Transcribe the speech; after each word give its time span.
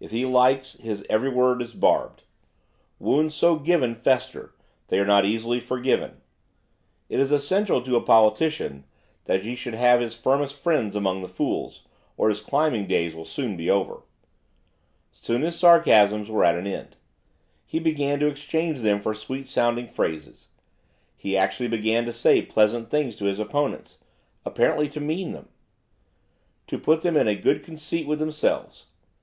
If 0.00 0.10
he 0.10 0.26
likes, 0.26 0.76
his 0.76 1.02
every 1.08 1.30
word 1.30 1.62
is 1.62 1.72
barbed. 1.72 2.24
Wounds 2.98 3.34
so 3.34 3.56
given 3.56 3.94
fester; 3.94 4.54
they 4.88 4.98
are 4.98 5.06
not 5.06 5.24
easily 5.24 5.60
forgiven; 5.60 6.20
it 7.08 7.18
is 7.18 7.32
essential 7.32 7.80
to 7.80 7.96
a 7.96 8.02
politician 8.02 8.84
that 9.24 9.44
he 9.44 9.54
should 9.54 9.72
have 9.72 10.00
his 10.02 10.14
firmest 10.14 10.56
friends 10.56 10.94
among 10.94 11.22
the 11.22 11.26
fools; 11.28 11.84
or 12.18 12.28
his 12.28 12.42
climbing 12.42 12.86
days 12.86 13.14
will 13.14 13.24
soon 13.24 13.56
be 13.56 13.70
over. 13.70 14.02
Soon 15.10 15.40
his 15.40 15.58
sarcasms 15.58 16.28
were 16.28 16.44
at 16.44 16.58
an 16.58 16.66
end. 16.66 16.96
He 17.64 17.78
began 17.78 18.20
to 18.20 18.26
exchange 18.26 18.80
them 18.80 19.00
for 19.00 19.14
sweet 19.14 19.46
sounding 19.46 19.88
phrases. 19.88 20.48
He 21.16 21.34
actually 21.34 21.68
began 21.70 22.04
to 22.04 22.12
say 22.12 22.42
pleasant 22.42 22.90
things 22.90 23.16
to 23.16 23.24
his 23.24 23.38
opponents; 23.38 24.00
apparently 24.44 24.90
to 24.90 25.00
mean 25.00 25.32
them. 25.32 25.48
To 26.66 26.76
put 26.78 27.00
them 27.00 27.16
in 27.16 27.26
a 27.26 27.34
good 27.34 27.62
conceit 27.64 28.06
with 28.06 28.18
themselves. 28.18 28.88